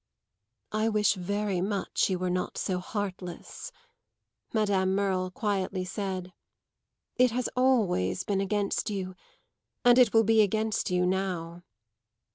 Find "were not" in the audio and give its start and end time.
2.17-2.57